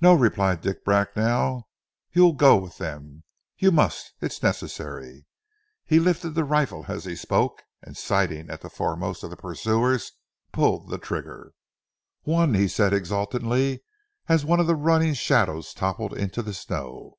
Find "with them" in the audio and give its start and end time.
2.56-3.22